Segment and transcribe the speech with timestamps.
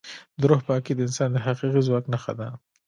[0.39, 2.47] د روح پاکي د انسان د حقیقي ځواک نښه ده.